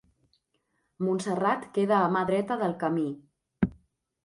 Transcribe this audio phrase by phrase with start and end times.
[1.07, 3.07] Montserrat queda a mà dreta del camí.